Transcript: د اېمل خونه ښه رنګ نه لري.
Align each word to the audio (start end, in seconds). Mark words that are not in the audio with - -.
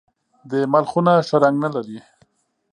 د 0.49 0.51
اېمل 0.61 0.85
خونه 0.91 1.13
ښه 1.27 1.37
رنګ 1.43 1.55
نه 1.63 1.69
لري. 1.75 1.99